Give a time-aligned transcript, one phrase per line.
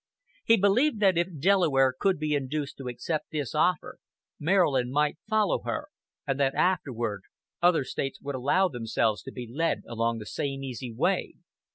[0.43, 3.99] He believed that if Delaware could be induced to accept this offer,
[4.39, 5.89] Maryland might follow her
[6.23, 7.21] example, and that afterward
[7.61, 11.35] other States would allow themselves to be led along the same easy way.